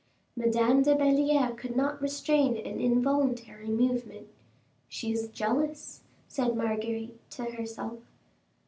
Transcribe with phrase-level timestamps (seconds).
[0.35, 4.29] Madame de Belliere could not restrain an involuntary movement.
[4.89, 7.99] "She is jealous," said Marguerite to herself.